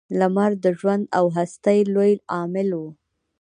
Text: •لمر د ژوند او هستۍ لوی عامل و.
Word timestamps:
•لمر 0.19 0.51
د 0.63 0.65
ژوند 0.79 1.03
او 1.17 1.25
هستۍ 1.37 1.79
لوی 1.93 2.13
عامل 2.33 2.69
و. 2.79 2.83